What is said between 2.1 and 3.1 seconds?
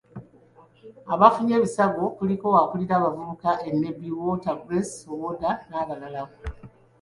kuliko; akulira